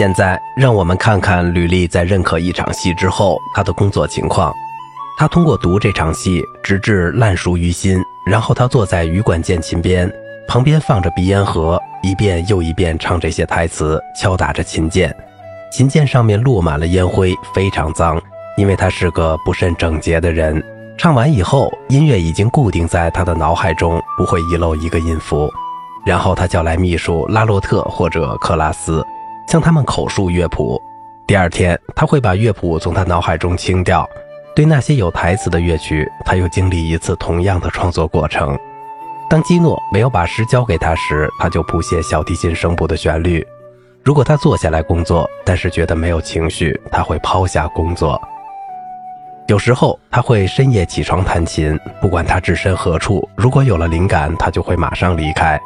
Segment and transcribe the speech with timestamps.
[0.00, 4.50] 现在，让我们看看吕丽在认可一场戏之后她的工作情况。
[5.18, 8.02] 她通过读这场戏，直至烂熟于心。
[8.24, 10.10] 然后她坐在羽管键琴边，
[10.48, 15.14] 旁边放着鼻烟盒，一遍又一遍唱这些台词，敲打着琴键。
[15.70, 18.18] 琴键上面落满了烟灰，非常脏，
[18.56, 20.64] 因为他是个不甚整洁的人。
[20.96, 25.52] 唱完以后，音乐已经固定在他的脑海中，不会遗漏一个音符。
[26.06, 29.04] 然后他叫来秘书拉洛特或者克拉斯。
[29.50, 30.80] 向他们口述乐谱。
[31.26, 34.08] 第二天，他会把乐谱从他脑海中清掉。
[34.54, 38.56] 对那些有台词的乐曲，他又经历一次同样的创作过程。
[39.28, 43.44] 当基诺没有把诗交给他时，他就谱写小提琴声部的旋律。
[44.04, 48.20] 如果他坐下来工作，但是觉得没有情绪，他会抛下工作。
[49.48, 55.60] 有时候他会深夜起床弹琴，不管他置身何处，如果有了灵感，他就会马上离开，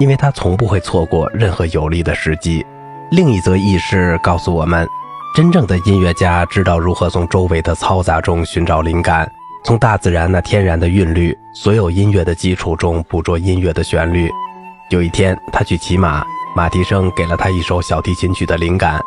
[0.00, 2.64] 因为他从不会错过任何有利的时机。
[3.10, 4.86] 另一则轶事告诉我们，
[5.34, 9.26] 真正的音乐家知道如何从周围的嘈杂中寻找灵感，
[9.64, 14.30] 从大自然那天然的韵律、所有音乐的基础中捕捉音乐的旋律。
[14.90, 16.22] 有一天，他去骑马，
[16.54, 19.00] 马蹄声给了他一首小提琴曲的灵感。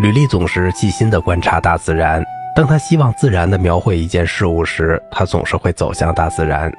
[0.00, 2.20] 吕丽总是细心地观察大自然，
[2.56, 6.72] 当他希望自然地描绘一件事物时，他总是会走向大自然。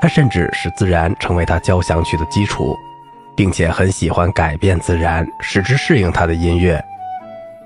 [0.00, 2.76] 他甚至使自然成为他交响曲的基础。
[3.36, 6.82] 并且很喜欢改变自然，使之适应他的音乐。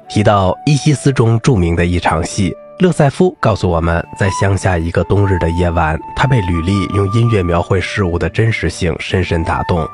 [0.09, 9.89] 提到《伊西斯》中著名的一场戏，勒塞夫告诉我们，在乡下一个冬日的夜晚，他被吕丽用音乐描绘事物的真实性深深打动。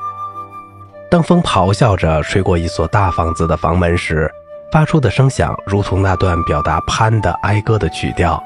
[1.09, 4.29] 当风咆哮着吹过一所大房子的房门时，
[4.71, 8.43] 发出的声响如同那段表达潘的哀歌的曲调，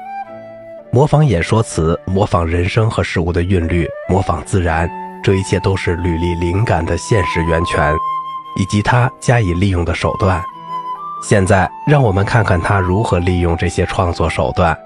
[0.92, 4.88] 模仿演说词，模仿人生和事物的韵律，模仿自然。
[5.22, 7.94] 这一切都是履历灵感的现实源泉，
[8.56, 10.42] 以及他加以利用的手段。
[11.22, 14.76] 现在，让我们看看他如何利用这些创作手段。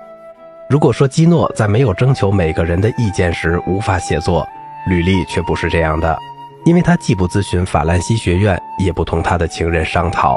[0.69, 4.47] 如果说基诺在没有征求每个人的意见时无法写作，
[4.89, 6.19] 履历却不是这样的，
[6.67, 10.37] 因为他既不咨询法兰西学院，也不同他的情人商讨。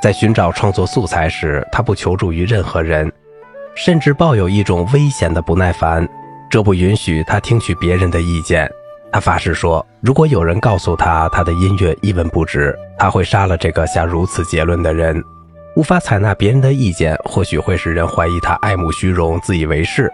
[0.00, 3.10] 在寻找创作素材时，他不求助于任何人，
[3.74, 6.08] 甚至抱有一种危险的不耐烦，
[6.48, 8.70] 这不允许他听取别人的意见。
[9.12, 15.22] 他发誓说，如果有人告诉他他的音乐一文不值，他会杀了这个下如此结论的人。
[15.76, 20.12] 无法采纳别人的意见，或许会使人怀疑他爱慕虚荣、自以为是，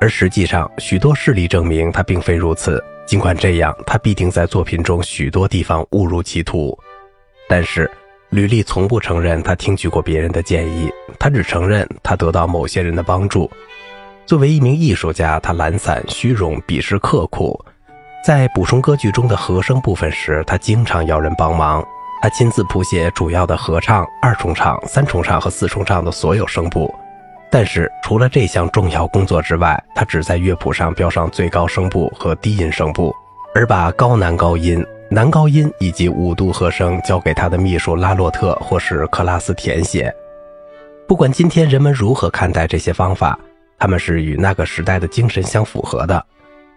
[0.00, 2.82] 而实际上，许多事例证明他并非如此。
[3.06, 6.78] 尽管这样，他必定在作品中许多地方误入歧途。
[7.48, 7.90] 但是，
[8.30, 13.50] 吕丽从不承认他听取过别人的建议，他只承认他得到某些人的帮助。
[14.26, 17.58] 作为一名艺术家，他懒散、虚荣、鄙视刻苦。
[18.24, 21.84] 在补充歌剧中的和声部分时，他经常要人帮忙。
[22.20, 26.92] 他亲自谱写主要的合唱、二重唱、三重唱和四重唱的所有声部。
[27.50, 33.14] 但是，除了这项重要工作之外，他只在乐谱上标上最高声部和低音声部，
[33.54, 40.12] 而把高男高音、男高音以及五度和声交给他的秘书拉洛特或是克拉斯填写。
[41.06, 43.38] 不管今天人们如何看待这些方法，
[43.78, 46.22] 他们是与那个时代的精神相符合的。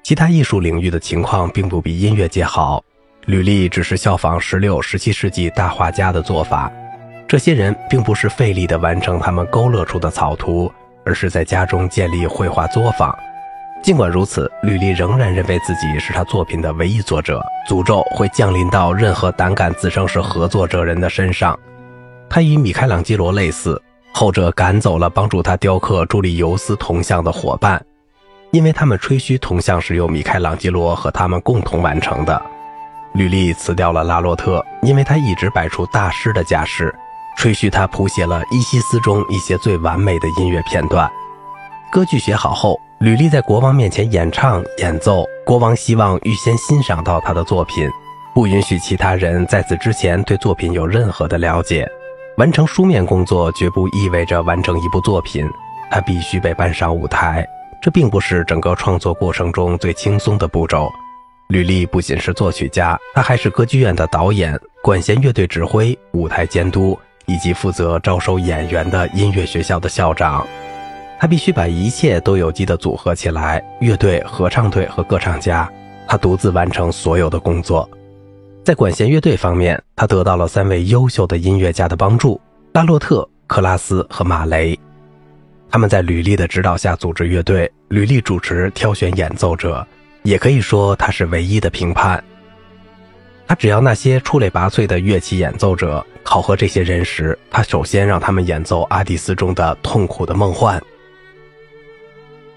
[0.04, 2.84] 其他艺术领域的情况并不比音乐界好，
[3.26, 6.72] 吕丽只是效仿十六、十七世纪大画家的做法。
[7.28, 10.72] 这些人并不是费力地完成他们勾勒出的草图，
[11.06, 13.16] 而是在家中建立绘画作坊。
[13.82, 17.42] 尽管如此，吕丽仍然认为自己是他作品的唯一作者。
[17.70, 21.58] 诅咒会降临到任何胆敢自称是合作者人的身上。
[22.30, 23.82] 他与米开朗基罗类似，
[24.14, 27.84] 后者赶走了帮助他雕刻朱利尤斯铜像的伙伴。
[28.52, 32.42] 因为他们吹嘘铜像是由米开朗基罗和他们共同完成的，
[33.14, 36.94] 吕丽辞掉了拉洛特，因为他一直摆出大师的架势，
[37.38, 41.10] 吹嘘他谱写了伊西斯中一些最完美的音乐片段。
[41.90, 47.90] 歌剧写好后，吕丽在国王面前演唱演奏，国王希望预先欣赏到他的作品，
[48.34, 51.88] 不允许其他人在此之前对作品有任何的了解。
[52.38, 55.50] 完成书面工作绝不意味着完成一部作品，
[55.90, 57.47] 他必须被搬上舞台。
[57.82, 60.88] 这并不是整个创作过程中最轻松的步骤。
[61.48, 70.46] 吕丽不仅是作曲家，他还是歌剧院的导演、管弦乐队指挥、舞台监督，以及负责招收演员的音乐学校的校长。
[71.20, 75.70] 他必须把一切都有机地组合起来：乐队、合唱队和歌唱家。
[76.08, 77.90] 他独自完成所有的工作。
[78.64, 82.40] 在管弦乐队方面，他得到了三位优秀的音乐家的帮助：
[82.74, 84.78] 拉洛特、克拉斯和马雷。
[85.72, 89.88] 他们在吕丽的指导下组织乐队，吕丽主持挑选演奏者，
[90.23, 92.22] 也可以说他是唯一的评判。
[93.47, 100.82] 他只要那些出类拔萃的乐器演奏者，考核这些人时，他首先让他们演奏《阿蒂斯》中的痛苦的梦幻。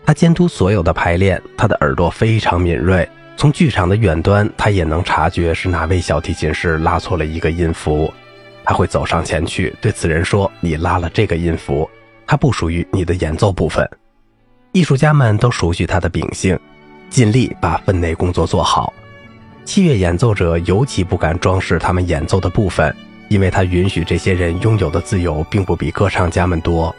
[0.05, 8.13] 他监督所有的排练，他的耳朵非常敏锐，从剧场的远端，他也能察觉是哪位小提琴师拉错了一个音符。
[8.65, 11.89] 他会走上前去，对此人说：“你拉了这个音符，
[12.35, 13.89] 它不属于你的演奏部分。”
[14.75, 16.59] 艺术家们都熟悉他的秉性，
[17.09, 18.93] 尽力把分内工作做好。
[19.65, 22.93] 器乐演奏者尤其不敢装饰他们演奏的部分，
[23.29, 26.93] 因为他允许这些人拥有的自由并不比歌唱家们多。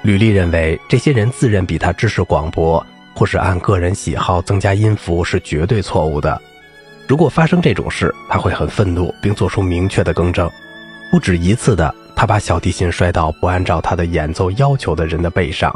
[0.00, 2.84] 吕丽认为，这些人自认比他知识广博，
[3.14, 6.40] 或是按个人喜好增加音符是绝对错误的。
[7.06, 10.50] 如果发生这种事，他会很愤怒，并做出明确的更正。
[11.10, 15.74] 不止一次的，他把小提琴摔到不按照他的演奏要求的人的背上。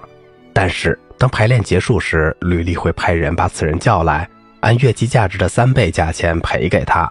[0.52, 4.28] 但是，当排练结束时，吕丽会派人把此人叫来。
[4.60, 7.10] 按乐器价值的三倍价钱赔给他，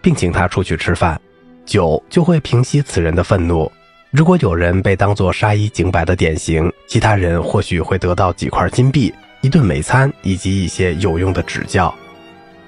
[0.00, 1.20] 并请他出去吃饭，
[1.64, 3.70] 酒就会平息此人的愤怒。
[4.10, 11.94] 如果有人被当作杀一儆百的典型，其他人或许会得到几块金币、一顿美餐以及一些有用的指教。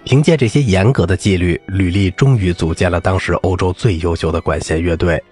[0.04, 5.22] 凭借这些严格的纪律，吕丽终于组建了当时欧洲最优秀的管弦乐队。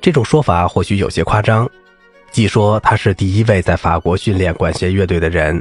[0.00, 1.68] 这种说法或许有些夸张，
[2.32, 5.60] 据说他是第一位在法国训练管弦乐队的人。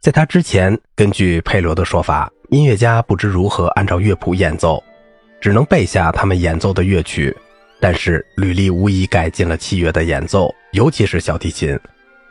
[0.00, 4.82] 在他之前，根据佩罗的说法，音乐家不知如何按照乐谱演奏，
[5.40, 7.36] 只能背下他们演奏的乐曲。
[7.80, 11.78] 但是吕丽无疑改进了器乐的演奏，尤其是小提琴。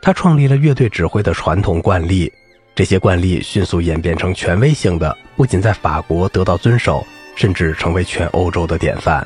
[0.00, 2.32] 他创立了乐队指挥的传统惯例，
[2.80, 7.06] 这些惯例迅速演变成权威性的，不仅在法国得到遵守，
[7.36, 9.24] 甚至成为全欧洲的典范。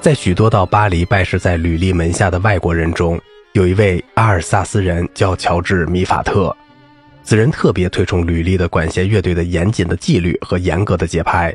[0.00, 3.20] 在许多到巴黎拜师在吕利门下的外国人中，
[3.52, 6.56] 有一位阿尔萨斯人叫乔治·米法特。
[7.24, 11.52] 此人特别推崇吕丽的管弦乐队的严谨的纪律和严格的节拍。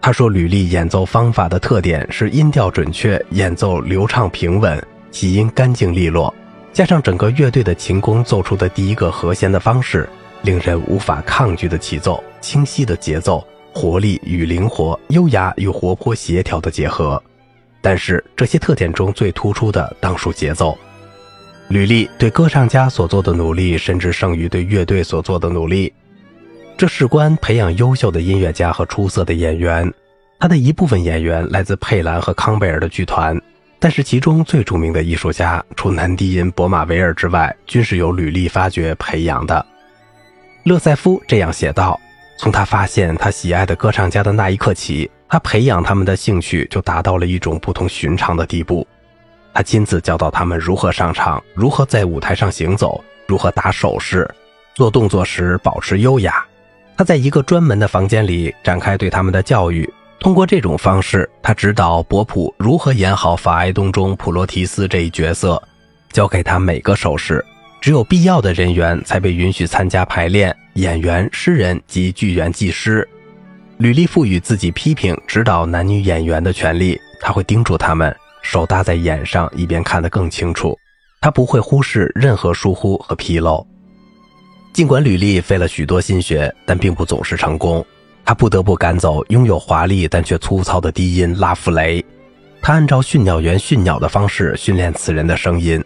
[0.00, 6.34] 他说，吕丽演奏方法的特点是音调准确，演奏流畅平稳，起音干净利落，
[6.72, 10.08] 加上整个乐队的琴弓奏出的第一个和弦的方式，
[10.42, 17.22] 令人无法抗拒的起奏，清晰的节奏，活力与灵活，优雅与活泼协调的结合。
[17.80, 20.76] 但是这些特点中最突出的当属节奏。
[21.68, 25.92] 吕丽对歌唱家所做的努力，甚至胜于对乐队所做的努力。
[26.76, 29.92] 这事关培养优秀的音乐家和出色的演员。
[30.40, 33.36] 他的一部分演员来自佩兰和康贝尔的剧团，
[33.78, 39.66] 但是其中最著名的艺术家，除男低音博马维尔之外，均是由吕丽发掘培养的。
[40.64, 41.98] 勒塞夫这样写道
[42.38, 48.86] ：“从他发现他喜爱的歌唱家的那一刻起，他培养他们的兴趣就达到了一种不同寻常的地步。”
[49.54, 54.28] 他亲自教导他们如何上场，如何在舞台上行走，如何打手势，
[54.74, 56.44] 做动作时保持优雅。
[56.96, 59.88] 他在一个专门的房间里展开对他们的教育。
[60.20, 65.60] 通过这种方式，他指导博普如何演好《法埃东》中普罗提斯这一角色，
[66.12, 67.44] 教给他每个手势。
[67.88, 73.08] 只有必要的人员才被允许参加排练，演员、诗人及剧员技师。
[73.78, 78.14] 吕丽赋予自己批评、指导男女演员的权利，他会叮嘱他们。
[78.42, 80.78] 手搭在眼上，以便看得更清楚。
[81.22, 83.66] 他不会忽视任何疏忽和纰漏。
[84.74, 87.82] 尽管吕丽费了许多心血，但并不总是成功。
[88.22, 92.04] 他不得不赶走拥有华丽但却粗糙的低音拉弗雷。
[92.60, 95.82] 他按照驯鸟员驯鸟的方式训练此人的声音。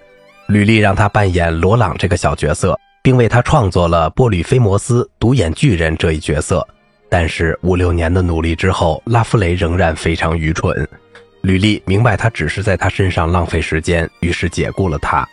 [0.52, 6.66] 吕丽让他扮演罗朗这个小角色，并为他创作了波吕菲摩斯独眼巨人这一角色。
[7.09, 10.87] 但是五六年的努力之后，拉夫雷仍然非常愚蠢。
[11.40, 15.26] 吕丽明白他只是在他身上浪费时间，于是解雇了他。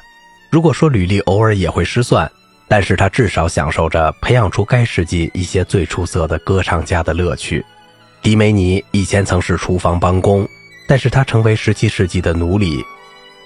[0.50, 2.30] 如果说吕丽偶尔也会失算，
[2.70, 7.64] 但是他至少享受着培养出该世纪一些最出色的歌唱家的乐趣。
[8.22, 10.48] 迪梅尼以前曾是厨房帮工，
[10.88, 12.82] 但是他成为17世纪的奴隶。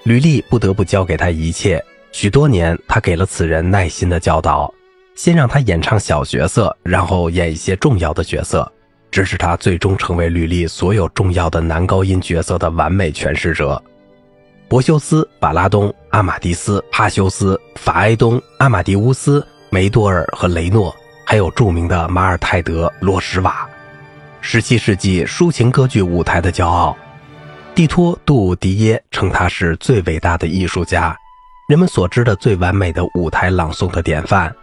[0.04, 1.84] 吕丽不得不教给他一切。
[2.12, 4.72] 许多年，他给了此人耐心的教导，
[5.16, 8.70] 先让他演唱小角色，然后演一些重要的角色。
[9.10, 13.82] 这是他最终成为履历所有重要的男高音角色的完美诠释者。
[14.68, 20.94] 博修斯、巴拉东、阿马迪斯、帕修斯、法埃东、阿马迪乌斯、梅多尔和雷诺，
[21.26, 23.70] 还有著名的马尔泰德、罗什瓦
[24.44, 26.98] ，17世纪抒情歌剧舞台的骄傲。
[27.75, 31.18] 蒂托·杜迪耶称他是最伟大的艺术家，
[31.68, 34.53] 人们所知的最完美的舞台朗诵的典范。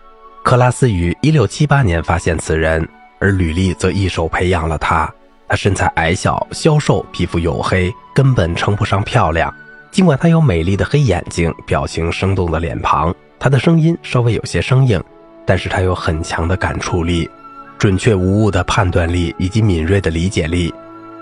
[0.45, 2.89] 克拉斯于1678年发现此人。
[3.19, 5.13] 而吕丽则一手培养了他。
[5.47, 9.53] 他身材矮小、消瘦，皮肤黝黑，根本称不上漂亮。
[9.91, 15.03] 尽管她有美丽的黑眼睛、表情生动的脸庞，她的声音稍微有些生硬，
[15.45, 17.29] 但是她有很强的感触力、
[17.77, 20.73] 准确无误的判断力以及敏锐的理解力。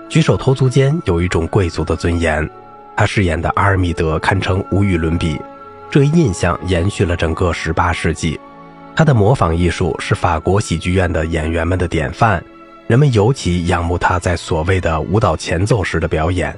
[0.09, 2.47] 举手投足间有一种贵族的尊严。
[2.97, 5.39] 他饰演的阿尔米德堪称无与伦比，
[5.89, 8.37] 这一印象延续了整个18世纪。
[8.95, 12.43] 他的模仿艺术是法国喜剧院的演员们的典范，
[12.87, 16.57] 人们尤其仰慕他在所谓的舞蹈前奏时的表演。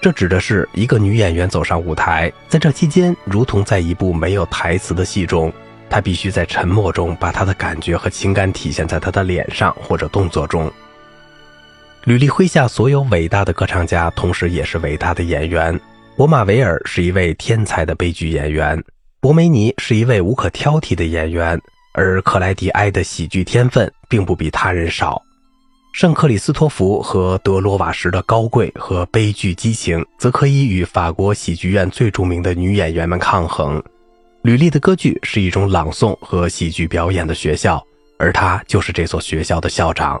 [0.00, 5.50] 这指的是一个女演员走上舞台，在这期间，如同在一部没有台词的戏中，
[5.88, 10.70] 她必须在沉默中把她的感觉和情感体现在她的脸上或者动作中。
[12.04, 15.78] 吕丽麾下所有伟大的歌唱家，同时也是伟大的演员。
[16.16, 18.82] 博马维尔是一位天才的悲剧演员，
[19.20, 21.58] 博梅尼是一位无可挑剔的演员，
[21.94, 25.20] 而克莱迪埃的喜剧天分并不比他人少。
[25.94, 33.82] 圣克里斯托弗和德罗瓦什的高贵和悲剧激情，则可以与法国喜剧院最著名的女演员们抗衡。
[34.42, 37.82] 吕丽的歌剧是一种朗诵和喜剧表演的学校，
[38.18, 40.20] 而她就是这所学校的校长。